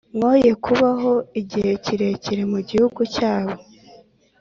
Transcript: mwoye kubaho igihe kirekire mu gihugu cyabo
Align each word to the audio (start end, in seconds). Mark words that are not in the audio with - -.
mwoye 0.15 0.51
kubaho 0.65 1.11
igihe 1.41 1.71
kirekire 1.83 2.43
mu 2.51 2.59
gihugu 2.69 3.01
cyabo 3.13 3.53